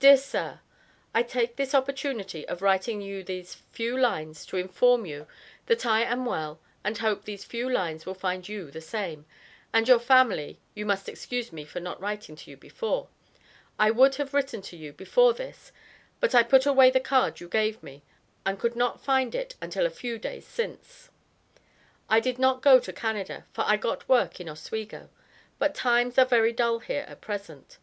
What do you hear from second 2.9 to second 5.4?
you these few lines to inform you